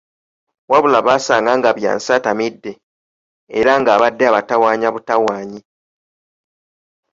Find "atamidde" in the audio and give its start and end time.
2.17-2.71